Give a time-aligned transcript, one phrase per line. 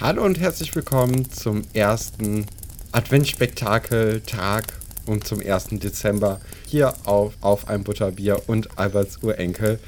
[0.00, 2.46] Hallo und herzlich willkommen zum ersten
[2.92, 4.72] Adventsspektakel-Tag
[5.06, 5.70] und zum 1.
[5.72, 9.80] Dezember hier auf, auf ein Butterbier und Alberts Urenkel.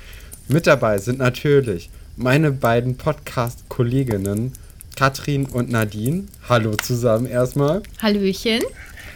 [0.49, 4.55] Mit dabei sind natürlich meine beiden Podcast-Kolleginnen
[4.97, 6.25] Katrin und Nadine.
[6.49, 7.85] Hallo zusammen erstmal.
[8.03, 8.63] Hallöchen.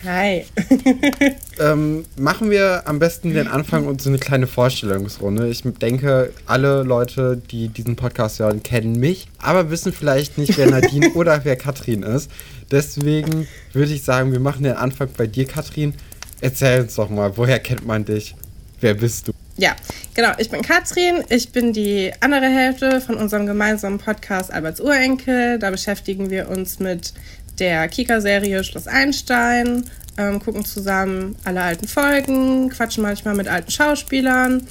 [0.05, 0.45] Hi.
[1.61, 5.49] ähm, machen wir am besten den Anfang und so eine kleine Vorstellungsrunde.
[5.49, 10.71] Ich denke, alle Leute, die diesen Podcast hören, kennen mich, aber wissen vielleicht nicht, wer
[10.71, 12.31] Nadine oder wer Katrin ist.
[12.71, 15.95] Deswegen würde ich sagen, wir machen den Anfang bei dir, Katrin.
[16.40, 18.34] Erzähl uns doch mal, woher kennt man dich?
[18.81, 19.32] Wer bist du?
[19.57, 19.76] Ja,
[20.14, 20.31] genau.
[20.39, 21.23] Ich bin Katrin.
[21.29, 25.59] Ich bin die andere Hälfte von unserem gemeinsamen Podcast Alberts Urenkel.
[25.59, 27.14] Da beschäftigen wir uns mit
[27.59, 29.84] der Kika-Serie Schloss Einstein,
[30.18, 34.67] ähm, gucken zusammen alle alten Folgen, quatschen manchmal mit alten Schauspielern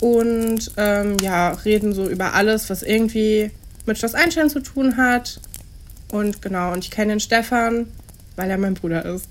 [0.00, 3.50] und ähm, ja, reden so über alles, was irgendwie
[3.86, 5.40] mit Schloss Einstein zu tun hat.
[6.10, 7.86] Und genau, und ich kenne den Stefan,
[8.36, 9.28] weil er mein Bruder ist.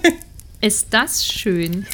[0.60, 1.86] ist das schön.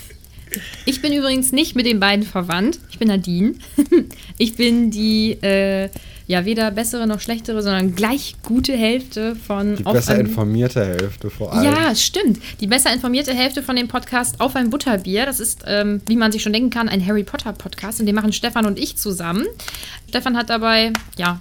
[0.85, 2.81] Ich bin übrigens nicht mit den beiden verwandt.
[2.91, 3.55] Ich bin Nadine.
[4.39, 5.89] Ich bin die äh,
[6.27, 9.77] ja weder bessere noch schlechtere, sondern gleich gute Hälfte von.
[9.77, 11.73] Die besser informierte Hälfte vor allem.
[11.73, 12.41] Ja, stimmt.
[12.61, 15.27] Die besser informierte Hälfte von dem Podcast Auf ein Butterbier.
[15.27, 18.01] Das ist, ähm, wie man sich schon denken kann, ein Harry Potter Podcast.
[18.01, 19.47] Und den machen Stefan und ich zusammen.
[20.09, 21.41] Stefan hat dabei, ja,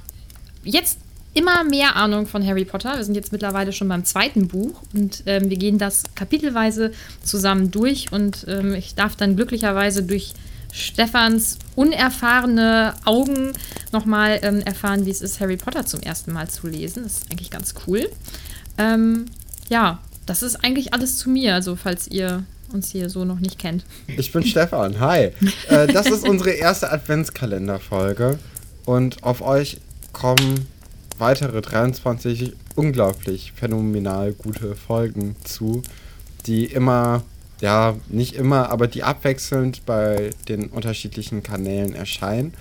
[0.63, 0.99] jetzt
[1.33, 2.95] immer mehr Ahnung von Harry Potter.
[2.95, 6.91] Wir sind jetzt mittlerweile schon beim zweiten Buch und ähm, wir gehen das kapitelweise
[7.23, 10.33] zusammen durch und ähm, ich darf dann glücklicherweise durch
[10.75, 13.53] Stefans unerfahrene Augen
[13.93, 17.03] nochmal ähm, erfahren, wie es ist, Harry Potter zum ersten Mal zu lesen.
[17.03, 18.09] Das ist eigentlich ganz cool.
[18.77, 19.25] Ähm,
[19.69, 23.57] ja, das ist eigentlich alles zu mir, also falls ihr uns hier so noch nicht
[23.57, 23.85] kennt.
[24.17, 25.31] Ich bin Stefan, hi.
[25.69, 28.37] Äh, das ist unsere erste Adventskalenderfolge
[28.83, 29.79] und auf euch
[30.11, 30.67] kommen
[31.17, 35.81] weitere 23 unglaublich phänomenal gute Folgen zu,
[36.45, 37.23] die immer
[37.65, 42.53] ja, nicht immer, aber die abwechselnd bei den unterschiedlichen Kanälen erscheinen.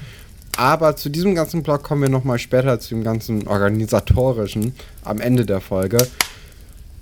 [0.57, 5.45] Aber zu diesem ganzen Blog kommen wir nochmal später zu dem ganzen organisatorischen am Ende
[5.45, 5.99] der Folge.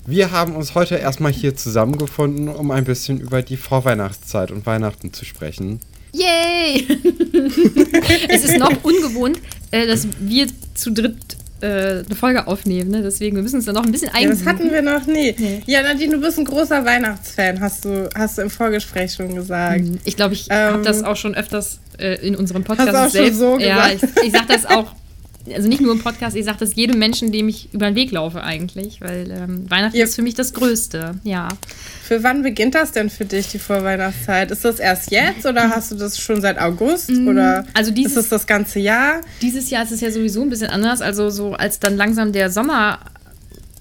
[0.04, 5.12] Wir haben uns heute erstmal hier zusammengefunden, um ein bisschen über die Vorweihnachtszeit und Weihnachten
[5.12, 5.78] zu sprechen.
[6.12, 6.84] Yay!
[8.30, 9.38] es ist noch ungewohnt,
[9.70, 12.90] äh, dass wir zu dritt äh, eine Folge aufnehmen.
[12.90, 13.02] Ne?
[13.02, 14.24] Deswegen, wir müssen uns da noch ein bisschen ein.
[14.24, 15.34] Ja, das hatten wir noch nie.
[15.38, 15.62] Nee.
[15.66, 19.80] Ja, Nadine, du bist ein großer Weihnachtsfan, hast du, hast du im Vorgespräch schon gesagt.
[19.80, 22.96] Hm, ich glaube, ich ähm, habe das auch schon öfters äh, in unserem Podcast hast
[22.96, 23.38] du auch selbst.
[23.40, 24.94] Schon so ja, ich, ich sage das auch
[25.52, 28.10] also nicht nur im Podcast, ich sage das jedem Menschen, dem ich über den Weg
[28.12, 30.04] laufe eigentlich, weil ähm, Weihnachten ja.
[30.04, 31.48] ist für mich das Größte, ja.
[32.02, 34.50] Für wann beginnt das denn für dich, die Vorweihnachtszeit?
[34.50, 38.12] Ist das erst jetzt oder hast du das schon seit August mm, oder also dieses,
[38.12, 39.20] ist das das ganze Jahr?
[39.40, 42.50] Dieses Jahr ist es ja sowieso ein bisschen anders, also so als dann langsam der
[42.50, 43.00] Sommer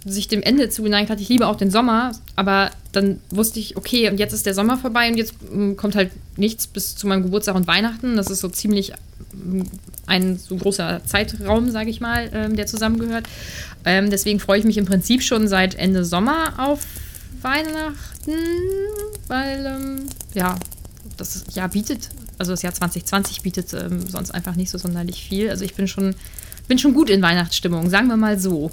[0.06, 1.20] sich dem Ende zugeneigt hat.
[1.20, 4.78] Ich liebe auch den Sommer, aber dann wusste ich, okay, und jetzt ist der Sommer
[4.78, 8.18] vorbei und jetzt mm, kommt halt nichts bis zu meinem Geburtstag und Weihnachten.
[8.18, 8.94] Das ist so ziemlich
[9.34, 9.62] mm,
[10.08, 13.28] ein so großer Zeitraum, sage ich mal, ähm, der zusammengehört.
[13.86, 16.80] Ähm, deswegen freue ich mich im Prinzip schon seit Ende Sommer auf
[17.42, 18.34] Weihnachten,
[19.28, 20.58] weil, ähm, ja,
[21.18, 25.50] das Jahr bietet, also das Jahr 2020 bietet ähm, sonst einfach nicht so sonderlich viel.
[25.50, 26.16] Also ich bin schon
[26.68, 28.72] bin schon gut in Weihnachtsstimmung, sagen wir mal so.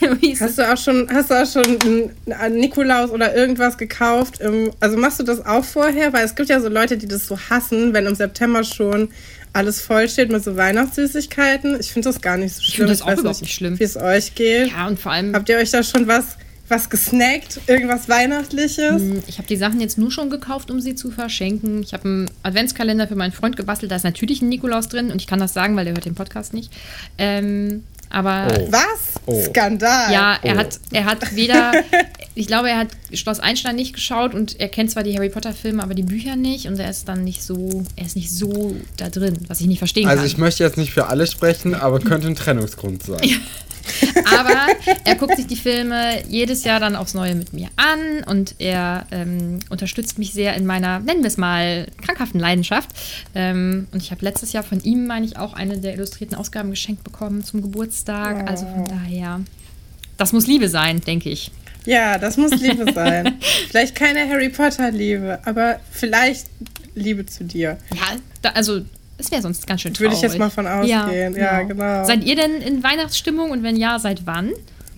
[0.40, 4.40] hast du auch schon, hast du auch schon einen Nikolaus oder irgendwas gekauft?
[4.80, 6.12] Also machst du das auch vorher?
[6.12, 9.08] Weil es gibt ja so Leute, die das so hassen, wenn im September schon
[9.52, 11.80] alles voll steht mit so Weihnachtssüßigkeiten.
[11.80, 12.68] Ich finde das gar nicht so schlimm.
[12.68, 13.78] Ich finde das auch überhaupt nicht schlimm.
[13.78, 14.72] Wie es euch geht.
[14.72, 15.34] Ja, und vor allem.
[15.34, 16.36] Habt ihr euch da schon was
[16.68, 17.60] was gesnackt?
[17.66, 19.00] Irgendwas Weihnachtliches?
[19.00, 21.82] Hm, ich habe die Sachen jetzt nur schon gekauft, um sie zu verschenken.
[21.82, 23.90] Ich habe einen Adventskalender für meinen Freund gebastelt.
[23.92, 26.14] Da ist natürlich ein Nikolaus drin und ich kann das sagen, weil der hört den
[26.14, 26.72] Podcast nicht.
[27.18, 28.68] Ähm, aber oh.
[28.70, 29.20] was?
[29.26, 29.42] Oh.
[29.42, 30.12] Skandal.
[30.12, 30.58] Ja, er oh.
[30.58, 31.72] hat er hat weder
[32.34, 35.52] ich glaube, er hat Schloss Einstein nicht geschaut und er kennt zwar die Harry Potter
[35.52, 38.76] Filme, aber die Bücher nicht und er ist dann nicht so er ist nicht so
[38.96, 40.24] da drin, was ich nicht verstehen also kann.
[40.24, 43.20] Also ich möchte jetzt nicht für alle sprechen, aber könnte ein Trennungsgrund sein.
[44.38, 44.66] Aber
[45.04, 49.06] er guckt sich die Filme jedes Jahr dann aufs Neue mit mir an und er
[49.10, 52.90] ähm, unterstützt mich sehr in meiner, nennen wir es mal, krankhaften Leidenschaft.
[53.34, 56.70] Ähm, und ich habe letztes Jahr von ihm, meine ich, auch eine der illustrierten Ausgaben
[56.70, 58.44] geschenkt bekommen zum Geburtstag.
[58.44, 58.50] Oh.
[58.50, 59.40] Also von daher,
[60.16, 61.50] das muss Liebe sein, denke ich.
[61.84, 63.38] Ja, das muss Liebe sein.
[63.68, 66.46] vielleicht keine Harry Potter-Liebe, aber vielleicht
[66.94, 67.78] Liebe zu dir.
[67.94, 68.82] Ja, da, also
[69.18, 70.12] es wäre sonst ganz schön traurig.
[70.12, 71.34] Würde ich jetzt mal von ausgehen.
[71.34, 71.74] Ja, ja genau.
[71.74, 72.04] genau.
[72.04, 74.52] Seid ihr denn in Weihnachtsstimmung und wenn ja, seit wann?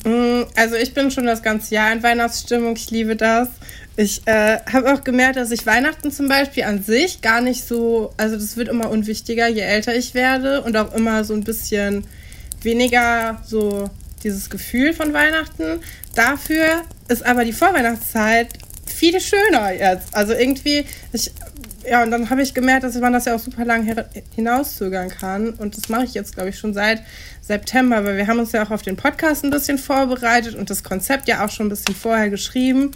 [0.05, 2.75] Mm, also ich bin schon das ganze Jahr in Weihnachtsstimmung.
[2.77, 3.49] Ich liebe das.
[3.97, 8.13] Ich äh, habe auch gemerkt, dass ich Weihnachten zum Beispiel an sich gar nicht so,
[8.17, 12.05] also das wird immer unwichtiger, je älter ich werde und auch immer so ein bisschen
[12.63, 13.91] weniger so
[14.23, 15.81] dieses Gefühl von Weihnachten.
[16.15, 18.49] Dafür ist aber die Vorweihnachtszeit
[18.87, 20.15] viel schöner jetzt.
[20.15, 21.33] Also irgendwie, ich,
[21.89, 23.89] ja, und dann habe ich gemerkt, dass man das ja auch super lang
[24.35, 25.51] hinauszögern kann.
[25.51, 27.03] Und das mache ich jetzt, glaube ich, schon seit
[27.41, 30.85] September, weil wir haben uns ja auch auf den Podcast ein bisschen vorbereitet und das
[30.85, 32.91] Konzept ja auch schon ein bisschen vorher geschrieben,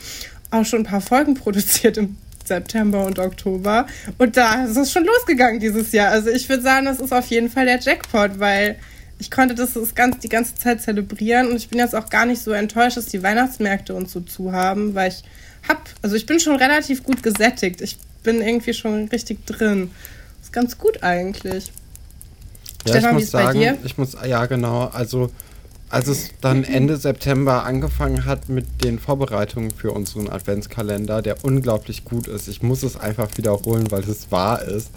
[0.50, 3.86] auch schon ein paar Folgen produziert im September und Oktober.
[4.18, 6.10] Und da ist es schon losgegangen dieses Jahr.
[6.10, 8.76] Also ich würde sagen, das ist auf jeden Fall der Jackpot, weil
[9.18, 12.42] ich konnte das ganz, die ganze Zeit zelebrieren und ich bin jetzt auch gar nicht
[12.42, 15.22] so enttäuscht, dass die Weihnachtsmärkte uns so zu haben, weil ich
[15.68, 17.80] hab, also ich bin schon relativ gut gesättigt.
[17.80, 19.90] Ich bin irgendwie schon richtig drin.
[20.40, 21.72] Ist ganz gut eigentlich.
[22.86, 25.30] Ja, Stefan, ich muss sagen, ich muss, ja genau, also
[25.92, 32.06] als es dann Ende September angefangen hat mit den Vorbereitungen für unseren Adventskalender, der unglaublich
[32.06, 32.48] gut ist.
[32.48, 34.90] Ich muss es einfach wiederholen, weil es wahr ist.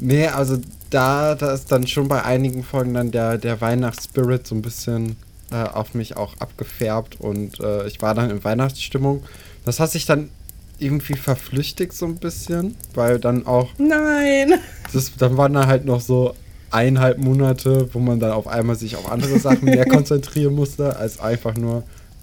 [0.00, 0.58] Nee, also
[0.90, 5.16] da, da ist dann schon bei einigen Folgen dann der, der Weihnachtsspirit so ein bisschen
[5.52, 9.22] äh, auf mich auch abgefärbt und äh, ich war dann in Weihnachtsstimmung.
[9.64, 10.30] Das hat sich dann
[10.78, 13.70] irgendwie verflüchtigt so ein bisschen, weil dann auch.
[13.78, 14.54] Nein!
[14.92, 16.36] Das, dann waren da halt noch so
[16.70, 21.18] eineinhalb Monate, wo man dann auf einmal sich auf andere Sachen mehr konzentrieren musste, als
[21.18, 21.82] einfach nur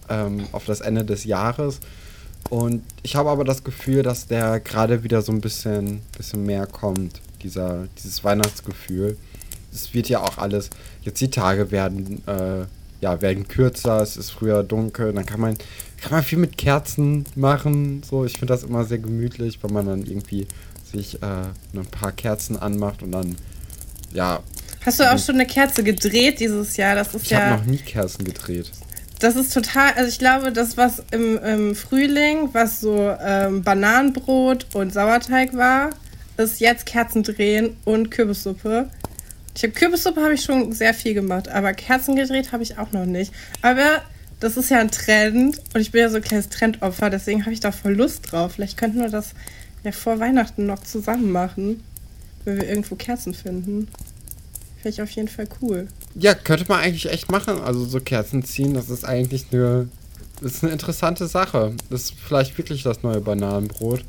[0.10, 1.82] ähm, auf das Ende des Jahres.
[2.50, 6.66] Und ich habe aber das Gefühl, dass der gerade wieder so ein bisschen, bisschen mehr
[6.66, 9.18] kommt, dieser, dieses Weihnachtsgefühl.
[9.74, 10.70] Es wird ja auch alles,
[11.02, 12.66] jetzt die Tage werden, äh,
[13.02, 15.58] ja, werden kürzer, es ist früher dunkel, dann kann man,
[16.02, 18.04] kann man viel mit Kerzen machen.
[18.08, 20.48] So, ich finde das immer sehr gemütlich, wenn man dann irgendwie
[20.92, 23.36] sich äh, ein paar Kerzen anmacht und dann
[24.14, 24.42] ja.
[24.86, 26.96] Hast du auch schon eine Kerze gedreht dieses Jahr?
[26.96, 27.38] Das ist ich ja.
[27.38, 28.72] Ich habe noch nie Kerzen gedreht.
[29.20, 34.66] Das ist total, also ich glaube, das, was im, im Frühling, was so ähm, Bananenbrot
[34.74, 35.92] und Sauerteig war,
[36.38, 38.90] ist jetzt Kerzen drehen und Kürbissuppe.
[39.56, 42.92] Ich habe Kürbissuppe habe ich schon sehr viel gemacht, aber Kerzen gedreht habe ich auch
[42.92, 43.34] noch nicht.
[43.62, 44.02] Aber
[44.40, 47.54] das ist ja ein Trend und ich bin ja so ein kleines Trendopfer, deswegen habe
[47.54, 48.54] ich da voll Lust drauf.
[48.54, 49.34] Vielleicht könnten wir das
[49.84, 51.84] ja vor Weihnachten noch zusammen machen
[52.46, 53.88] wenn wir irgendwo Kerzen finden.
[54.82, 55.88] Finde ich auf jeden Fall cool.
[56.16, 57.62] Ja, könnte man eigentlich echt machen.
[57.62, 59.90] Also so Kerzen ziehen, das ist eigentlich eine,
[60.42, 61.74] das ist eine interessante Sache.
[61.90, 64.04] Das ist vielleicht wirklich das neue Bananenbrot.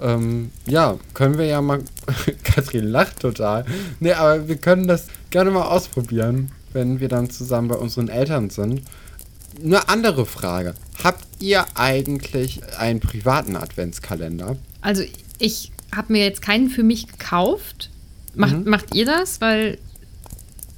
[0.00, 1.82] Ähm, ja, können wir ja mal.
[2.44, 3.64] Katrin lacht total.
[4.00, 8.50] Nee, aber wir können das gerne mal ausprobieren, wenn wir dann zusammen bei unseren Eltern
[8.50, 8.82] sind.
[9.62, 10.74] Eine andere Frage.
[11.02, 14.56] Habt ihr eigentlich einen privaten Adventskalender?
[14.82, 15.02] Also
[15.38, 17.90] ich habe mir jetzt keinen für mich gekauft.
[18.34, 18.70] Macht, mhm.
[18.70, 19.40] macht ihr das?
[19.40, 19.78] Weil.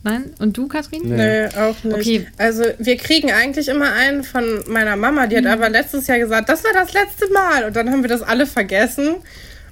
[0.04, 0.30] Nein?
[0.38, 1.02] Und du, Kathrin?
[1.04, 1.16] Nee.
[1.16, 1.96] nee, auch nicht.
[1.96, 2.26] Okay.
[2.38, 5.26] Also, wir kriegen eigentlich immer einen von meiner Mama.
[5.26, 5.50] Die hat mhm.
[5.50, 7.64] aber letztes Jahr gesagt, das war das letzte Mal.
[7.64, 9.16] Und dann haben wir das alle vergessen.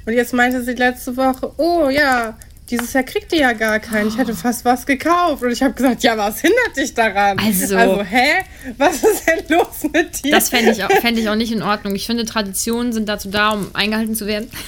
[0.05, 2.37] Und jetzt meinte sie letzte Woche, oh ja,
[2.71, 4.09] dieses Jahr kriegt ihr ja gar keinen.
[4.09, 4.37] Ich hätte oh.
[4.37, 5.43] fast was gekauft.
[5.43, 7.39] Und ich habe gesagt, ja, was hindert dich daran?
[7.39, 8.43] Also, also hä?
[8.77, 10.33] Was ist denn los mit dir?
[10.33, 11.95] Das fände ich, fänd ich auch nicht in Ordnung.
[11.95, 14.51] Ich finde, Traditionen sind dazu da, um eingehalten zu werden.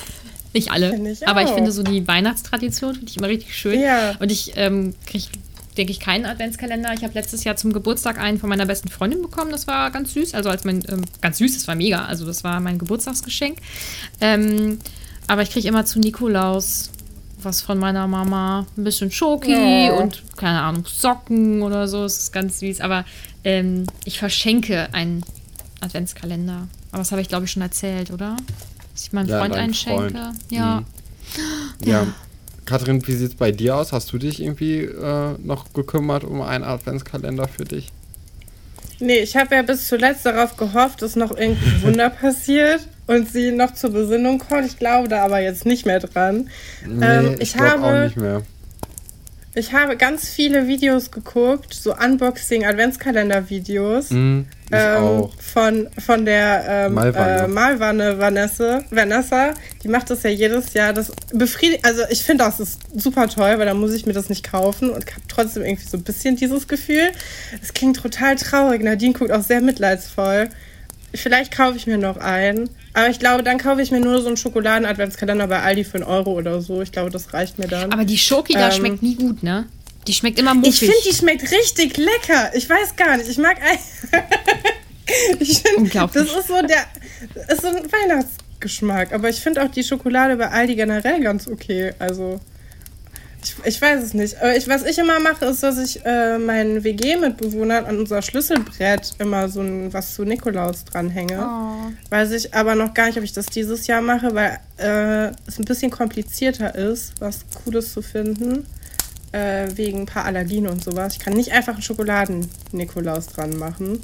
[0.55, 0.99] Nicht alle.
[1.11, 3.79] Ich aber ich finde so die Weihnachtstradition finde ich immer richtig schön.
[3.79, 4.15] Ja.
[4.19, 5.27] Und ich ähm, kriege,
[5.79, 6.93] denke ich, keinen Adventskalender.
[6.93, 9.51] Ich habe letztes Jahr zum Geburtstag einen von meiner besten Freundin bekommen.
[9.51, 10.35] Das war ganz süß.
[10.35, 12.05] Also als mein, ähm, ganz süß, das war mega.
[12.05, 13.59] Also das war mein Geburtstagsgeschenk.
[14.21, 14.79] Ähm,
[15.26, 16.91] aber ich kriege immer zu Nikolaus
[17.41, 18.67] was von meiner Mama.
[18.76, 19.93] Ein bisschen Schoki ja.
[19.93, 22.02] und, keine Ahnung, Socken oder so.
[22.02, 22.81] Das ist ganz süß.
[22.81, 23.05] Aber
[23.45, 25.25] ähm, ich verschenke einen
[25.81, 26.67] Adventskalender.
[26.91, 28.37] Aber das habe ich, glaube ich, schon erzählt, oder?
[28.99, 30.11] dass ich meinem ja, Freund einschenke.
[30.11, 30.37] Freund.
[30.50, 30.81] Ja.
[30.81, 31.88] Mhm.
[31.88, 32.07] ja.
[32.69, 33.93] Kathrin, wie sieht es bei dir aus?
[33.93, 37.91] Hast du dich irgendwie äh, noch gekümmert um einen Adventskalender für dich?
[39.01, 43.53] Nee, ich habe ja bis zuletzt darauf gehofft, dass noch irgendein Wunder passiert und sie
[43.53, 44.67] noch zur Besinnung kommt.
[44.67, 46.51] Ich glaube da aber jetzt nicht mehr dran.
[46.87, 48.43] Nee, ähm, ich, ich habe auch nicht mehr.
[49.59, 54.11] Ich habe ganz viele Videos geguckt, so Unboxing-Adventskalender-Videos.
[54.11, 57.43] Mm, ähm, von, von der ähm, Malwanne.
[57.43, 59.55] Äh, Malwanne Vanessa, Vanessa.
[59.83, 60.93] Die macht das ja jedes Jahr.
[60.93, 64.29] Das befriedigt, also ich finde das ist super toll, weil dann muss ich mir das
[64.29, 67.11] nicht kaufen und habe trotzdem irgendwie so ein bisschen dieses Gefühl.
[67.61, 68.85] Es klingt total traurig.
[68.85, 70.50] Nadine guckt auch sehr mitleidsvoll.
[71.15, 72.71] Vielleicht kaufe ich mir noch einen.
[72.99, 76.05] Aber ich glaube, dann kaufe ich mir nur so einen Schokoladen-Adventskalender bei Aldi für einen
[76.05, 76.83] Euro oder so.
[76.83, 77.93] Ich glaube, das reicht mir dann.
[77.93, 79.69] Aber die Schoki da ähm, schmeckt nie gut, ne?
[80.09, 80.73] Die schmeckt immer muffig.
[80.73, 82.50] Ich finde, die schmeckt richtig lecker.
[82.55, 83.28] Ich weiß gar nicht.
[83.28, 83.57] Ich mag
[85.38, 86.25] ich find, Unglaublich.
[86.25, 86.87] Das ist so der
[87.49, 89.12] ist so ein Weihnachtsgeschmack.
[89.12, 91.93] Aber ich finde auch die Schokolade bei Aldi generell ganz okay.
[92.00, 92.40] Also
[93.42, 94.37] ich, ich weiß es nicht.
[94.40, 99.14] Aber ich, was ich immer mache, ist, dass ich äh, meinen WG-Mitbewohnern an unser Schlüsselbrett
[99.18, 101.38] immer so ein, was zu Nikolaus dranhänge.
[101.40, 101.92] Oh.
[102.11, 105.59] Weiß ich aber noch gar nicht, ob ich das dieses Jahr mache, weil äh, es
[105.59, 108.66] ein bisschen komplizierter ist, was Cooles zu finden.
[109.33, 111.14] äh, wegen ein paar Allergien und sowas.
[111.14, 114.00] Ich kann nicht einfach einen Schokoladen-Nikolaus dran machen.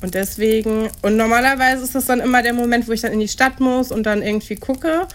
[0.00, 3.28] Und deswegen, und normalerweise ist das dann immer der Moment, wo ich dann in die
[3.28, 5.06] Stadt muss und dann irgendwie gucke.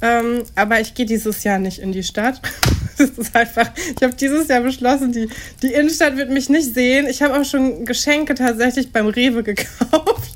[0.00, 2.40] Ähm, aber ich gehe dieses Jahr nicht in die Stadt.
[2.98, 5.28] Das ist einfach, ich habe dieses Jahr beschlossen, die,
[5.62, 7.06] die Innenstadt wird mich nicht sehen.
[7.06, 10.32] Ich habe auch schon Geschenke tatsächlich beim Rewe gekauft.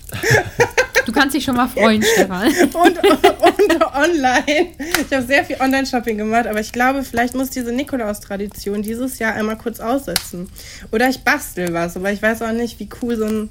[1.05, 2.47] Du kannst dich schon mal freuen, Stefan.
[2.47, 4.69] Und, und online.
[4.79, 9.35] Ich habe sehr viel Online-Shopping gemacht, aber ich glaube, vielleicht muss diese Nikolaus-Tradition dieses Jahr
[9.35, 10.49] einmal kurz aussetzen.
[10.91, 13.51] Oder ich bastel was, aber ich weiß auch nicht, wie cool so ein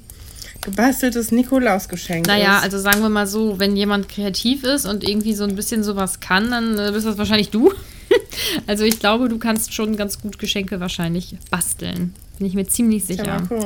[0.62, 2.64] gebasteltes Nikolausgeschenk Naja, ist.
[2.64, 6.20] also sagen wir mal so, wenn jemand kreativ ist und irgendwie so ein bisschen sowas
[6.20, 7.72] kann, dann äh, bist das wahrscheinlich du.
[8.66, 12.14] also ich glaube, du kannst schon ganz gut Geschenke wahrscheinlich basteln.
[12.38, 13.42] Bin ich mir ziemlich Ja, sicher.
[13.48, 13.64] gucken.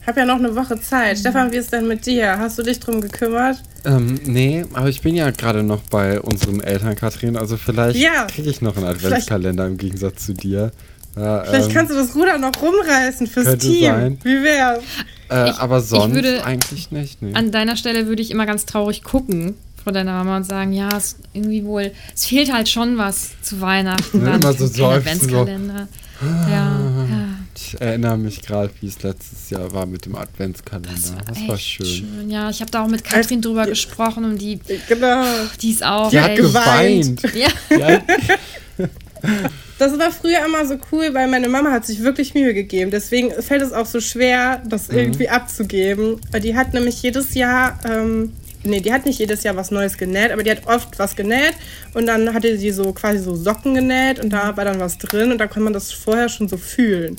[0.00, 1.18] Ich habe ja noch eine Woche Zeit.
[1.18, 2.38] Stefan, wie ist denn mit dir?
[2.38, 3.60] Hast du dich drum gekümmert?
[3.84, 7.36] Ähm, nee, aber ich bin ja gerade noch bei unseren Eltern, Katrin.
[7.36, 8.26] Also vielleicht Ja.
[8.26, 10.70] kriege ich noch einen Adventskalender im Gegensatz zu dir.
[11.16, 13.84] Ja, Vielleicht ähm, kannst du das Ruder noch rumreißen fürs Team.
[13.84, 14.18] sein.
[14.22, 14.82] Wie wär's?
[15.30, 17.22] äh, ich- aber ich sonst würde eigentlich nicht.
[17.22, 17.32] Nee.
[17.34, 20.88] An deiner Stelle würde ich immer ganz traurig gucken vor deiner Mama und sagen, ja,
[20.96, 24.24] es irgendwie wohl, es fehlt halt schon was zu Weihnachten.
[24.24, 24.86] Dann immer so seufzen, so.
[24.88, 25.88] Adventskalender.
[26.20, 27.26] Ja, ja.
[27.54, 30.90] Ich erinnere mich gerade, wie es letztes Jahr war mit dem Adventskalender.
[31.26, 32.28] Das war, echt schön.
[32.30, 35.24] Ja, ich habe da auch mit Katrin drüber gesprochen und die, Genau.
[35.62, 36.10] die ist auch.
[36.10, 37.22] Die hat echt- geweint.
[37.34, 38.00] Ja, Ja,
[39.78, 42.90] Das war früher immer so cool, weil meine Mama hat sich wirklich Mühe gegeben.
[42.90, 44.98] Deswegen fällt es auch so schwer, das Mhm.
[44.98, 46.18] irgendwie abzugeben.
[46.42, 48.32] Die hat nämlich jedes Jahr, ähm,
[48.64, 51.52] nee, die hat nicht jedes Jahr was Neues genäht, aber die hat oft was genäht
[51.92, 55.30] und dann hatte sie so quasi so Socken genäht und da war dann was drin
[55.30, 57.16] und da konnte man das vorher schon so fühlen.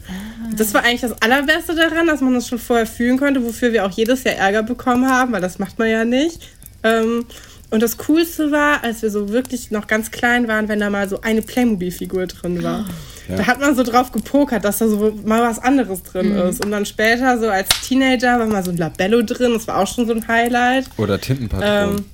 [0.56, 3.86] Das war eigentlich das Allerbeste daran, dass man das schon vorher fühlen konnte, wofür wir
[3.86, 6.42] auch jedes Jahr Ärger bekommen haben, weil das macht man ja nicht.
[6.84, 7.26] Ähm,
[7.70, 11.08] und das Coolste war, als wir so wirklich noch ganz klein waren, wenn da mal
[11.10, 12.86] so eine Playmobil-Figur drin war.
[13.28, 13.36] Ja.
[13.36, 16.64] Da hat man so drauf gepokert, dass da so mal was anderes drin ist.
[16.64, 19.52] Und dann später, so als Teenager, war mal so ein Labello drin.
[19.54, 20.86] Das war auch schon so ein Highlight.
[20.96, 21.98] Oder Tintenpatronen.
[21.98, 22.06] Ähm,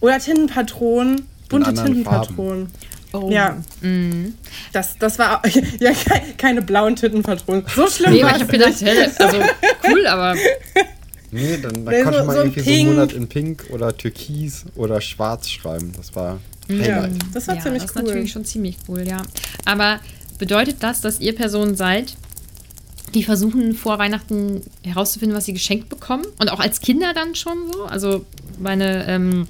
[0.00, 2.70] oder Tintenpatronen, bunte Tintenpatronen.
[3.12, 3.28] oh.
[3.30, 3.56] Ja,
[4.72, 5.44] das, das war auch,
[5.80, 7.64] ja, ke- keine blauen Tintenpatronen.
[7.74, 8.74] So schlimm Nee, war ich habe gedacht,
[9.20, 9.38] also
[9.88, 10.36] cool, aber
[11.32, 14.64] nee, dann, dann konnte so- man so irgendwie so einen Monat in Pink oder Türkis
[14.76, 15.92] oder Schwarz schreiben.
[15.96, 17.12] Das war Ja, Highlight.
[17.34, 18.04] das war ja, ziemlich das ist cool.
[18.04, 19.22] natürlich schon ziemlich cool, ja.
[19.64, 19.98] Aber
[20.38, 22.16] bedeutet das, dass ihr Personen seid,
[23.14, 26.24] die versuchen vor Weihnachten herauszufinden, was sie geschenkt bekommen?
[26.38, 27.84] Und auch als Kinder dann schon so?
[27.84, 28.24] Also
[28.58, 29.46] meine ähm,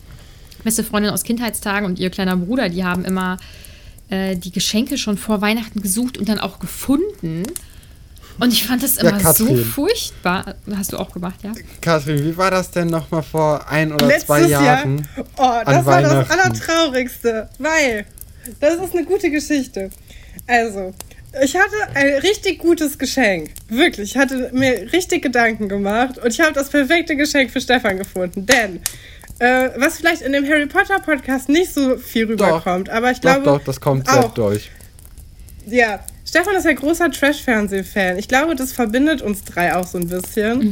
[0.64, 3.36] beste Freundin aus Kindheitstagen und ihr kleiner Bruder, die haben immer
[4.10, 7.44] äh, die Geschenke schon vor Weihnachten gesucht und dann auch gefunden.
[8.38, 9.64] Und ich fand das Ja, immer so Katrin.
[9.64, 10.54] furchtbar.
[10.76, 11.52] Hast du auch gemacht, ja?
[11.80, 14.64] Katrin, wie war das denn nochmal vor ein oder Letztes zwei Jahr.
[14.64, 15.06] Jahren?
[15.36, 16.30] Oh, das war das.
[16.30, 18.06] Allertraurigste, weil
[18.60, 19.90] das ist eine gute Geschichte.
[20.46, 20.92] Also,
[21.42, 23.50] ich hatte ein richtig gutes Geschenk.
[23.68, 27.96] Wirklich, ich hatte mir richtig Gedanken gemacht und ich habe das perfekte Geschenk für Stefan
[27.98, 28.44] gefunden.
[28.46, 28.80] Denn,
[29.38, 33.34] äh, was vielleicht in dem Harry Potter Podcast nicht so viel rüberkommt, aber ich Doch,
[33.34, 33.44] glaube.
[33.44, 34.34] doch, das kommt sehr auch.
[34.34, 34.70] durch.
[35.66, 36.00] Ja,
[36.32, 38.16] Stefan ist ja großer Trash-Fernseh-Fan.
[38.16, 40.62] Ich glaube, das verbindet uns drei auch so ein bisschen.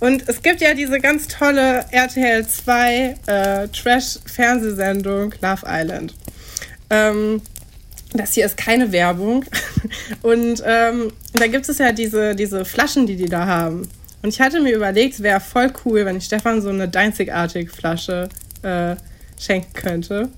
[0.00, 6.14] Und es gibt ja diese ganz tolle RTL 2 äh, Trash-Fernsehsendung Love Island.
[6.88, 7.42] Ähm,
[8.14, 9.44] das hier ist keine Werbung.
[10.22, 13.86] Und ähm, da gibt es ja diese, diese Flaschen, die die da haben.
[14.22, 17.70] Und ich hatte mir überlegt, es wäre voll cool, wenn ich Stefan so eine Deinzigartig
[17.70, 18.30] Flasche
[18.62, 18.96] äh,
[19.38, 20.30] schenken könnte.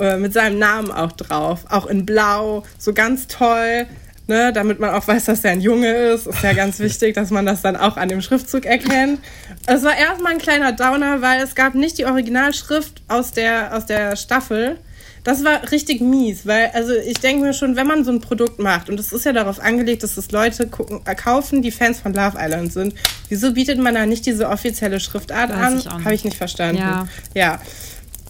[0.00, 1.64] Äh, mit seinem Namen auch drauf.
[1.68, 3.86] Auch in Blau, so ganz toll.
[4.26, 6.28] Ne, damit man auch weiß, dass er ein Junge ist.
[6.28, 9.18] Ist ja ganz wichtig, dass man das dann auch an dem Schriftzug erkennt.
[9.66, 13.86] Es war erstmal ein kleiner Downer, weil es gab nicht die Originalschrift aus der, aus
[13.86, 14.78] der Staffel.
[15.24, 18.60] Das war richtig mies, weil, also ich denke mir schon, wenn man so ein Produkt
[18.60, 21.98] macht, und es ist ja darauf angelegt, dass es Leute gucken, äh, kaufen, die Fans
[21.98, 22.94] von Love Island sind,
[23.28, 26.04] wieso bietet man da nicht diese offizielle Schriftart Weiß an?
[26.04, 26.80] Habe ich nicht verstanden.
[26.80, 27.08] Ja.
[27.34, 27.60] ja.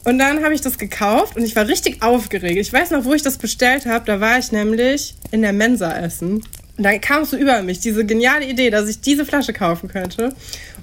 [0.04, 2.58] Und dann habe ich das gekauft und ich war richtig aufgeregt.
[2.58, 4.04] Ich weiß noch, wo ich das bestellt habe.
[4.06, 6.42] Da war ich nämlich in der Mensa essen.
[6.76, 10.34] Und da kam so über mich, diese geniale Idee, dass ich diese Flasche kaufen könnte.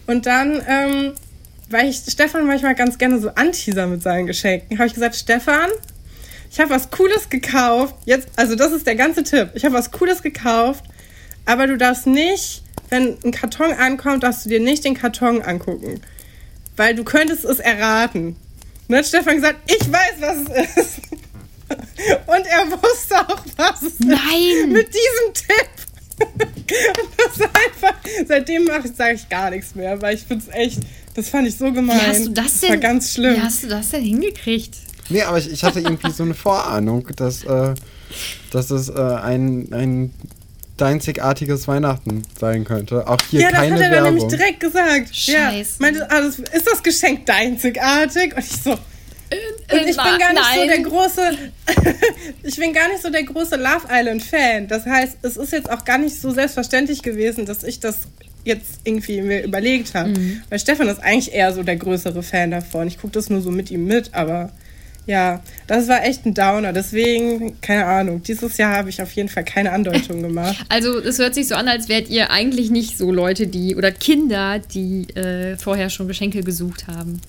[0.06, 1.14] Und dann, ähm,
[1.70, 5.70] weil ich Stefan manchmal ganz gerne so anteaser mit seinen Geschenken, habe ich gesagt, Stefan,
[6.52, 7.96] ich habe was Cooles gekauft.
[8.06, 9.50] Jetzt, also das ist der ganze Tipp.
[9.56, 10.86] Ich habe was Cooles gekauft,
[11.46, 16.02] aber du darfst nicht, wenn ein Karton ankommt, darfst du dir nicht den Karton angucken.
[16.76, 18.36] Weil du könntest es erraten.
[18.88, 21.00] Und dann hat Stefan gesagt, ich weiß, was es ist.
[22.26, 24.00] Und er wusste auch, was es ist.
[24.00, 24.72] Nein!
[24.72, 25.70] Mit diesem Tipp.
[26.20, 30.46] Und das war einfach, seitdem mache ich, sage ich gar nichts mehr, weil ich finde
[30.48, 30.80] es echt,
[31.16, 32.00] das fand ich so gemein.
[32.00, 32.70] Wie hast du das denn?
[32.70, 33.36] war ganz schlimm.
[33.36, 34.76] Wie hast du das denn hingekriegt?
[35.10, 37.76] Nee, aber ich, ich hatte irgendwie so eine Vorahnung, dass, äh,
[38.52, 40.14] dass es äh, ein, ein
[40.82, 43.08] einzigartiges Weihnachten sein könnte.
[43.08, 44.06] Auch hier ja, keine das hat er Werbung.
[44.06, 45.16] dann nämlich direkt gesagt.
[45.16, 45.34] Scheiße.
[45.34, 48.36] Ja, meinte, ah, das, ist das Geschenk einzigartig?
[48.36, 48.72] Und ich so.
[48.72, 48.80] Und
[49.86, 50.68] ich bin gar nicht so Nein.
[50.70, 51.38] der große,
[52.44, 54.68] ich bin gar nicht so der große Love Island Fan.
[54.68, 58.02] Das heißt, es ist jetzt auch gar nicht so selbstverständlich gewesen, dass ich das
[58.46, 60.10] jetzt irgendwie mir überlegt habe.
[60.10, 60.42] Mhm.
[60.50, 62.88] Weil Stefan ist eigentlich eher so der größere Fan davon.
[62.88, 64.52] Ich gucke das nur so mit ihm mit, aber
[65.08, 66.74] ja, das war echt ein Downer.
[66.74, 70.58] Deswegen, keine Ahnung, dieses Jahr habe ich auf jeden Fall keine Andeutung gemacht.
[70.70, 73.92] Also es hört sich so an, als wärt ihr eigentlich nicht so Leute, die oder
[73.92, 77.22] Kinder, die äh, vorher schon Geschenke gesucht haben.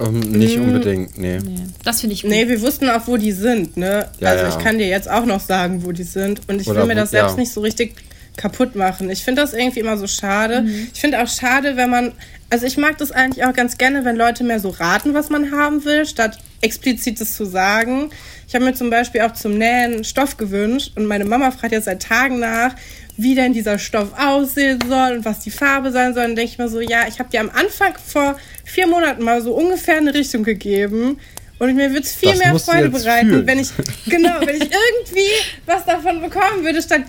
[0.00, 0.62] Ähm, nicht Mm.
[0.62, 1.38] unbedingt, nee.
[1.38, 1.54] Nee.
[1.84, 2.30] Das finde ich gut.
[2.32, 4.08] Nee, wir wussten auch, wo die sind, ne?
[4.18, 4.48] Ja, also ja.
[4.50, 6.40] ich kann dir jetzt auch noch sagen, wo die sind.
[6.48, 7.40] Und ich Oder will mir das selbst ja.
[7.40, 7.94] nicht so richtig
[8.36, 9.08] kaputt machen.
[9.10, 10.66] Ich finde das irgendwie immer so schade.
[10.92, 12.12] Ich finde auch schade, wenn man.
[12.54, 15.50] Also ich mag das eigentlich auch ganz gerne, wenn Leute mehr so raten, was man
[15.50, 18.10] haben will, statt explizites zu sagen.
[18.46, 21.86] Ich habe mir zum Beispiel auch zum Nähen Stoff gewünscht und meine Mama fragt jetzt
[21.86, 22.76] seit Tagen nach,
[23.16, 26.26] wie denn dieser Stoff aussehen soll und was die Farbe sein soll.
[26.26, 29.42] Und denke ich mir so, ja, ich habe dir am Anfang vor vier Monaten mal
[29.42, 31.18] so ungefähr eine Richtung gegeben.
[31.58, 33.46] Und mir würde es viel Das mehr Freude bereiten, fühlen.
[33.48, 33.70] wenn ich,
[34.06, 35.28] genau, wenn ich irgendwie
[35.66, 37.02] was davon bekommen würde, statt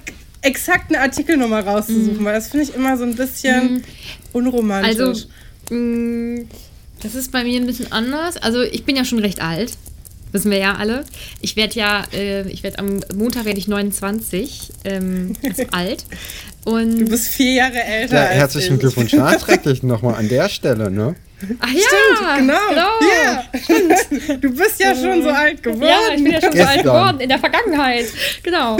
[0.45, 2.23] exakt eine Artikelnummer rauszusuchen.
[2.23, 3.83] Weil das finde ich immer so ein bisschen
[4.33, 4.99] unromantisch.
[4.99, 5.27] Also,
[5.75, 6.43] mh,
[7.01, 8.37] das ist bei mir ein bisschen anders.
[8.37, 9.73] Also, ich bin ja schon recht alt.
[10.31, 11.05] Wissen wir ja alle.
[11.39, 16.05] Ich werde ja, äh, ich werde am Montag werde ich 29, ähm, also alt.
[16.65, 18.15] Und du bist vier Jahre älter.
[18.15, 18.79] Ja, als herzlichen ich.
[18.81, 21.15] Glückwunsch nachträglich nochmal an der Stelle, ne?
[21.59, 22.87] Ach ja, Stimmt, genau.
[23.23, 24.43] Ja, stimmt.
[24.43, 25.83] Du bist ja schon so alt geworden.
[25.83, 28.05] Ja, ich bin ja schon so alt geworden in der Vergangenheit.
[28.43, 28.77] Genau.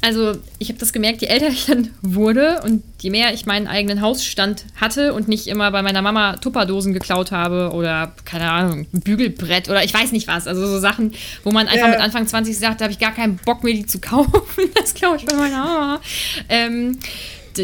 [0.00, 3.66] Also, ich habe das gemerkt, je älter ich dann wurde und je mehr ich meinen
[3.66, 8.86] eigenen Hausstand hatte und nicht immer bei meiner Mama Tupperdosen geklaut habe oder, keine Ahnung,
[8.92, 10.46] ein Bügelbrett oder ich weiß nicht was.
[10.46, 11.12] Also so Sachen,
[11.44, 11.92] wo man einfach Ja.
[11.92, 14.40] mit Anfang 20 sagt, da habe ich gar keinen Bock mehr, die zu kaufen.
[14.74, 16.00] Das glaube ich bei meiner Mama.
[16.48, 16.98] Ähm,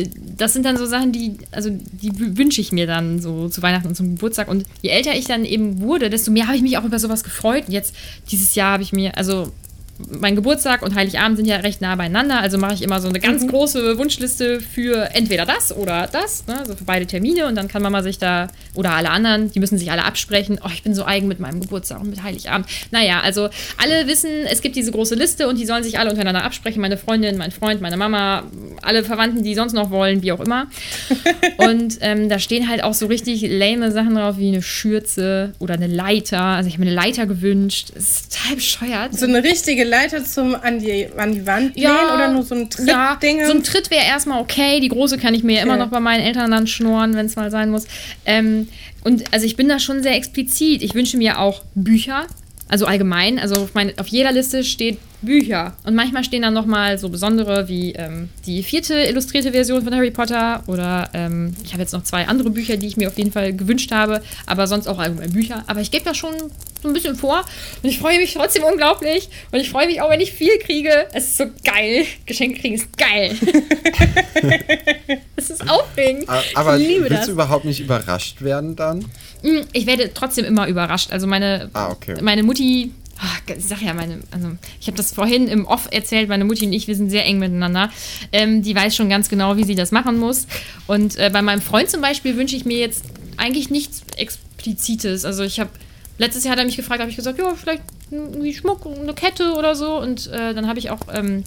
[0.03, 3.89] das sind dann so Sachen, die, also die wünsche ich mir dann so zu Weihnachten
[3.89, 4.49] und zum Geburtstag.
[4.49, 7.25] Und je älter ich dann eben wurde, desto mehr habe ich mich auch über sowas
[7.25, 7.65] gefreut.
[7.67, 7.95] Und jetzt,
[8.31, 9.53] dieses Jahr habe ich mir, also
[10.21, 13.21] mein Geburtstag und Heiligabend sind ja recht nah beieinander, also mache ich immer so eine
[13.21, 17.69] ganz große Wunschliste für entweder das oder das, ne, also für beide Termine und dann
[17.69, 20.59] kann Mama sich da oder alle anderen, die müssen sich alle absprechen.
[20.65, 22.67] Oh, ich bin so eigen mit meinem Geburtstag und mit Heiligabend.
[22.91, 26.43] Naja, also alle wissen, es gibt diese große Liste und die sollen sich alle untereinander
[26.43, 26.81] absprechen.
[26.81, 28.45] Meine Freundin, mein Freund, meine Mama,
[28.83, 30.67] alle Verwandten, die sonst noch wollen, wie auch immer.
[31.59, 35.75] Und ähm, da stehen halt auch so richtig lame Sachen drauf, wie eine Schürze oder
[35.75, 36.41] eine Leiter.
[36.41, 37.93] Also ich habe mir eine Leiter gewünscht.
[37.95, 39.19] Das ist total bescheuert.
[39.19, 42.69] So eine richtige Leiter zum an die, an die Wand lehnen oder nur so ein
[42.87, 43.45] ja, Trittding?
[43.45, 44.81] so ein Tritt wäre erstmal okay.
[44.81, 45.83] Die große kann ich mir ja immer Okay.
[45.83, 47.87] noch bei meinen Eltern dann schnorren, wenn es mal sein muss.
[48.27, 48.69] Ähm,
[49.03, 50.83] und also ich bin da schon sehr explizit.
[50.83, 52.27] Ich wünsche mir auch Bücher.
[52.69, 55.75] Also allgemein, also auf, meine, auf jeder Liste steht Bücher.
[55.85, 60.11] Und manchmal stehen dann nochmal so besondere wie ähm, die vierte illustrierte Version von Harry
[60.11, 63.33] Potter oder ähm, ich habe jetzt noch zwei andere Bücher, die ich mir auf jeden
[63.33, 65.65] Fall gewünscht habe, aber sonst auch allgemein Bücher.
[65.67, 66.35] Aber ich gebe da schon
[66.83, 67.45] so ein bisschen vor
[67.83, 71.07] und ich freue mich trotzdem unglaublich und ich freue mich auch, wenn ich viel kriege.
[71.13, 72.05] Es ist so geil.
[72.27, 73.35] Geschenke kriegen ist geil.
[75.37, 76.29] Es ist aufregend.
[76.55, 77.27] Aber ich liebe willst das.
[77.27, 79.01] du überhaupt nicht überrascht werden dann?
[79.43, 81.13] Mm, Ich werde trotzdem immer überrascht.
[81.13, 82.15] Also meine, Ah, okay.
[82.23, 82.93] meine Mutti,
[83.57, 84.49] ich sag ja, meine, also
[84.81, 87.39] ich habe das vorhin im Off erzählt, meine Mutti und ich, wir sind sehr eng
[87.39, 87.91] miteinander.
[88.33, 90.47] Ähm, die weiß schon ganz genau, wie sie das machen muss.
[90.87, 93.05] Und äh, bei meinem Freund zum Beispiel wünsche ich mir jetzt
[93.37, 95.25] eigentlich nichts Explizites.
[95.25, 95.71] Also ich habe,
[96.19, 99.55] letztes Jahr hat er mich gefragt, habe ich gesagt, ja, vielleicht irgendwie Schmuck, eine Kette
[99.55, 99.99] oder so.
[99.99, 101.45] Und äh, dann habe ich auch ähm,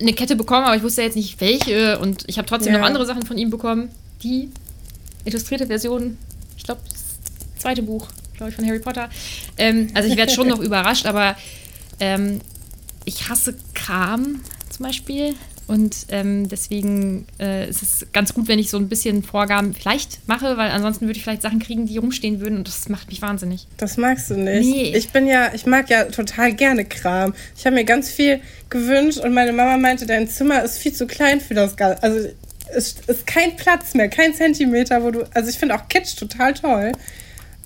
[0.00, 1.98] eine Kette bekommen, aber ich wusste jetzt nicht welche.
[1.98, 2.80] Und ich habe trotzdem Ja.
[2.80, 3.88] noch andere Sachen von ihm bekommen.
[4.22, 4.50] Die
[5.24, 6.18] illustrierte Version,
[6.56, 9.08] ich glaube, das zweite Buch, glaube ich, von Harry Potter.
[9.58, 11.36] Ähm, also ich werde schon noch überrascht, aber
[12.00, 12.40] ähm,
[13.04, 15.34] ich hasse Kram zum Beispiel.
[15.66, 20.20] Und ähm, deswegen äh, ist es ganz gut, wenn ich so ein bisschen Vorgaben vielleicht
[20.28, 23.22] mache, weil ansonsten würde ich vielleicht Sachen kriegen, die rumstehen würden und das macht mich
[23.22, 23.66] wahnsinnig.
[23.78, 24.66] Das magst du nicht.
[24.66, 24.92] Nee.
[24.94, 27.34] Ich bin ja, ich mag ja total gerne Kram.
[27.56, 31.06] Ich habe mir ganz viel gewünscht und meine Mama meinte, dein Zimmer ist viel zu
[31.06, 32.02] klein für das Ganze.
[32.02, 32.28] Also
[32.74, 35.24] es ist kein Platz mehr, kein Zentimeter, wo du.
[35.32, 36.92] Also ich finde auch Kitsch total toll.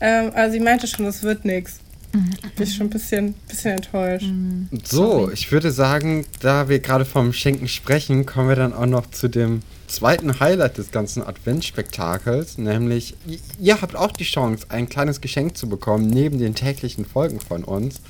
[0.01, 1.81] Ähm, also sie meinte schon, das wird nichts.
[2.13, 4.27] Bin ich schon ein bisschen, bisschen enttäuscht.
[4.85, 9.11] So, ich würde sagen, da wir gerade vom Schenken sprechen, kommen wir dann auch noch
[9.11, 13.15] zu dem zweiten Highlight des ganzen Adventsspektakels, nämlich
[13.61, 17.63] ihr habt auch die Chance, ein kleines Geschenk zu bekommen neben den täglichen Folgen von
[17.65, 18.01] uns.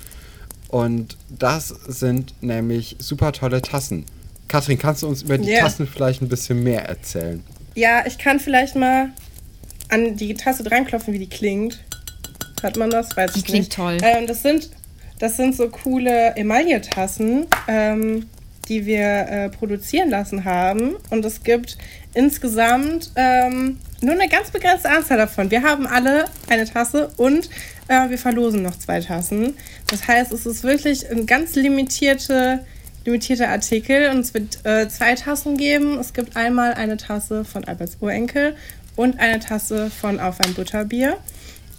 [0.68, 4.04] Und das sind nämlich super tolle Tassen.
[4.48, 5.60] Katrin, kannst du uns über die Ja.
[5.60, 7.42] Tassen vielleicht ein bisschen mehr erzählen?
[7.74, 9.10] Ja, ich kann vielleicht mal
[9.88, 11.78] an die Tasse dranklopfen, wie die klingt.
[12.60, 13.16] Hört man das?
[13.16, 13.72] Weiß Die ich klingt nicht.
[13.72, 13.98] toll.
[14.02, 14.70] Ähm, das sind
[15.20, 18.26] Das sind so coole Emailletassen, ähm,
[18.68, 20.96] die wir äh, produzieren lassen haben.
[21.10, 21.76] Und es gibt
[22.14, 25.50] insgesamt ähm, nur eine ganz begrenzte Anzahl davon.
[25.50, 27.48] Wir haben alle eine Tasse und
[27.88, 29.54] äh, wir verlosen noch zwei Tassen.
[29.90, 32.64] Das heißt, es ist wirklich ein ganz limitierte,
[33.04, 35.98] limitierter Artikel und es wird äh, zwei Tassen geben.
[35.98, 38.54] Es gibt einmal eine Tasse von Alberts Urenkel
[38.98, 41.18] und eine Tasse von Auf ein Butterbier.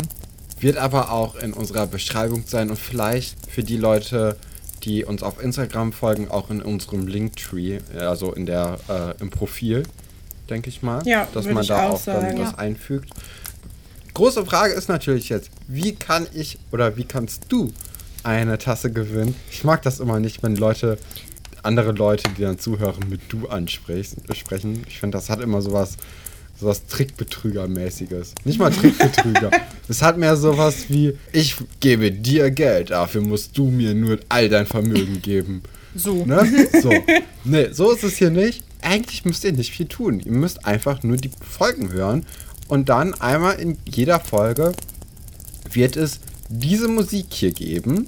[0.60, 4.38] Wird aber auch in unserer Beschreibung sein und vielleicht für die Leute,
[4.84, 9.84] die uns auf Instagram folgen, auch in unserem Linktree, also in der äh, im Profil,
[10.50, 12.54] denke ich mal, Ja, dass man da auch auch dann Ja.
[12.56, 13.10] einfügt.
[14.14, 17.72] Große Frage ist natürlich jetzt, wie kann ich oder wie kannst du
[18.24, 19.34] eine Tasse gewinnen?
[19.50, 21.00] Ich mag das immer nicht, wenn Leute
[21.64, 24.24] andere Leute, die dann zuhören, mit du ansprechen.
[24.34, 24.84] sprechen.
[24.88, 25.98] Ich finde, das hat immer sowas
[26.62, 28.36] sowas Trickbetrüger-mäßiges.
[28.46, 29.52] Nicht mal Trickbetrüger.
[29.90, 34.48] es hat mehr sowas wie, ich gebe dir Geld, dafür musst du mir nur all
[34.48, 35.64] dein Vermögen geben.
[35.96, 36.26] So.
[36.26, 36.70] Ne?
[36.82, 36.92] So.
[37.44, 38.64] Nee, so ist es hier nicht.
[38.84, 40.20] Eigentlich müsst ihr nicht viel tun.
[40.20, 42.24] Ihr müsst einfach nur die Folgen hören
[42.68, 44.74] und dann einmal in jeder Folge
[45.72, 46.20] wird es
[46.50, 48.08] diese Musik hier geben.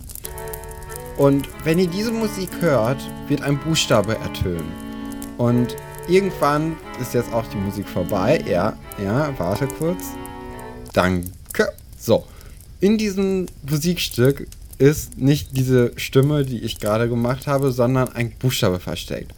[1.17, 4.71] Und wenn ihr diese Musik hört, wird ein Buchstabe ertönen.
[5.37, 5.75] Und
[6.07, 8.43] irgendwann ist jetzt auch die Musik vorbei.
[8.47, 10.03] Ja, ja, warte kurz.
[10.93, 11.31] Danke.
[11.99, 12.25] So.
[12.79, 14.47] In diesem Musikstück
[14.77, 19.31] ist nicht diese Stimme, die ich gerade gemacht habe, sondern ein Buchstabe versteckt.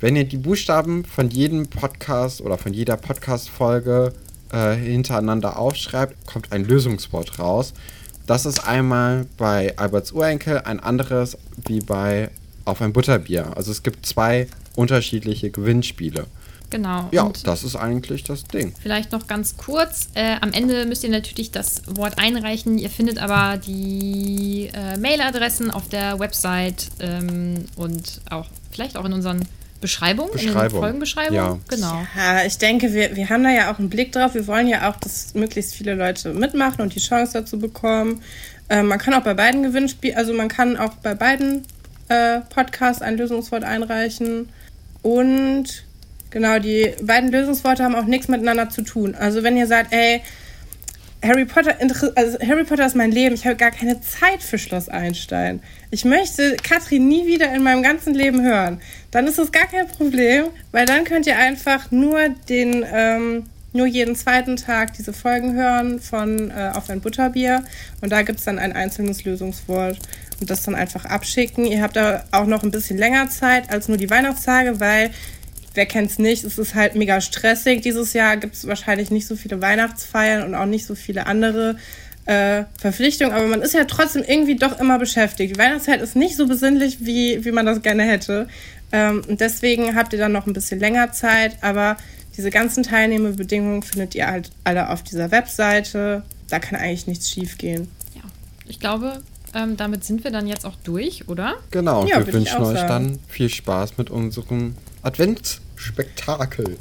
[0.00, 4.12] Wenn ihr die Buchstaben von jedem Podcast oder von jeder Podcast-Folge
[4.52, 7.72] äh, hintereinander aufschreibt, kommt ein Lösungswort raus.
[8.26, 12.30] Das ist einmal bei Alberts Urenkel ein anderes wie bei
[12.64, 13.56] Auf ein Butterbier.
[13.56, 16.26] Also es gibt zwei unterschiedliche Gewinnspiele.
[16.70, 17.08] Genau.
[17.12, 18.74] Ja, Und das ist eigentlich das Ding.
[18.82, 20.08] Vielleicht noch ganz kurz.
[20.14, 22.78] Äh, am Ende müsst ihr natürlich das Wort einreichen.
[22.78, 29.12] Ihr findet aber die äh, Mailadressen auf der Website ähm, und auch vielleicht auch in
[29.12, 29.44] unseren
[30.30, 30.80] Den Beschreibung.
[30.80, 31.34] Folgenbeschreibungen.
[31.34, 31.58] Ja.
[31.68, 32.06] Genau.
[32.16, 34.34] Ja, ich denke, wir, wir haben da ja auch einen Blick drauf.
[34.34, 38.22] Wir wollen ja auch, dass möglichst viele Leute mitmachen und die Chance dazu bekommen.
[38.68, 41.64] Äh, man kann auch bei beiden Gewinnspielen, also man kann auch bei beiden
[42.08, 44.48] äh, Podcasts ein Lösungswort einreichen.
[45.02, 45.84] Und
[46.30, 49.14] genau, die beiden Lösungsworte haben auch nichts miteinander zu tun.
[49.14, 50.22] Also wenn ihr sagt, ey,
[51.24, 51.76] Harry Potter,
[52.14, 53.34] also Harry Potter ist mein Leben.
[53.34, 55.62] Ich habe gar keine Zeit für Schloss Einstein.
[55.94, 58.80] Ich möchte Katrin nie wieder in meinem ganzen Leben hören.
[59.12, 63.86] Dann ist das gar kein Problem, weil dann könnt ihr einfach nur den, ähm, nur
[63.86, 67.62] jeden zweiten Tag diese Folgen hören von äh, Auf ein Butterbier.
[68.00, 70.00] Und da gibt es dann ein einzelnes Lösungswort
[70.40, 71.64] und das dann einfach abschicken.
[71.64, 75.12] Ihr habt da auch noch ein bisschen länger Zeit als nur die Weihnachtstage, weil
[75.74, 77.82] wer kennt's nicht, es ist halt mega stressig.
[77.82, 81.76] Dieses Jahr gibt es wahrscheinlich nicht so viele Weihnachtsfeiern und auch nicht so viele andere
[82.26, 85.54] äh, Verpflichtungen, aber man ist ja trotzdem irgendwie doch immer beschäftigt.
[85.54, 88.48] Die Weihnachtszeit ist nicht so besinnlich, wie, wie man das gerne hätte.
[88.92, 91.96] Ähm, und deswegen habt ihr dann noch ein bisschen länger Zeit, aber
[92.36, 96.22] diese ganzen Teilnehmerbedingungen findet ihr halt alle auf dieser Webseite.
[96.48, 97.88] Da kann eigentlich nichts schief gehen.
[98.14, 98.22] Ja.
[98.66, 99.22] Ich glaube,
[99.54, 101.54] ähm, damit sind wir dann jetzt auch durch, oder?
[101.70, 102.88] Genau, und Ja, wir wünschen euch sagen.
[102.88, 106.76] dann viel Spaß mit unserem Adventsspektakel.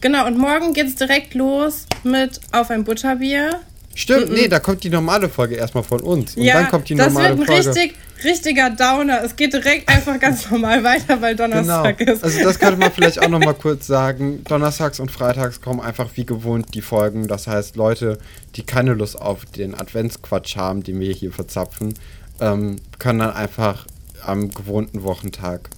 [0.00, 3.60] Genau, und morgen geht's direkt los mit Auf ein Butterbier.
[3.94, 6.36] Stimmt, nee, da kommt die normale Folge erstmal von uns.
[6.36, 7.80] Und dann kommt die das normale wird ein Folge.
[7.80, 9.22] richtig, richtiger Downer.
[9.24, 11.48] Es geht direkt einfach ganz normal weiter, weil Genau.
[11.56, 12.22] Donnerstag ist.
[12.22, 14.44] Also das könnte man vielleicht auch nochmal kurz sagen.
[14.44, 17.26] Donnerstags und Freitags kommen einfach wie gewohnt die Folgen.
[17.26, 18.18] Das heißt, Leute,
[18.54, 21.94] die keine Lust auf den Adventsquatsch haben, den wir hier verzapfen,
[22.40, 23.86] ähm, können dann einfach
[24.24, 25.68] am gewohnten Wochentag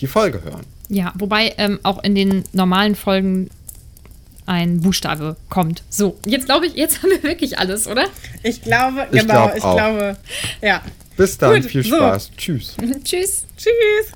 [0.00, 0.64] die Folge hören.
[0.88, 3.50] Ja, wobei ähm, auch in den normalen Folgen
[4.46, 5.82] ein Buchstabe kommt.
[5.90, 8.04] So, jetzt glaube ich, jetzt haben wir wirklich alles, oder?
[8.42, 9.76] Ich glaube, Ich genau, glaub ich auch.
[9.76, 10.16] glaube,
[10.62, 10.82] ja.
[11.16, 11.96] Bis dann, Gut, viel so.
[11.96, 12.30] Spaß.
[12.36, 12.76] Tschüss.
[13.04, 13.46] Tschüss.
[13.56, 14.12] Tschüss.